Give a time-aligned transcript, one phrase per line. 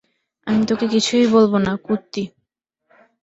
[0.47, 2.23] আমি তোকে কিছুই বলবো না, কুত্তি।